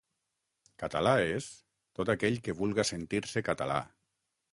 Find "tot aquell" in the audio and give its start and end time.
1.99-2.39